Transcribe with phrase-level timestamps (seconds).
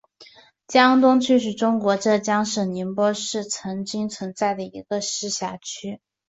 [0.65, 6.01] 江东区是中国浙江省宁波市曾经存在的一个市辖区。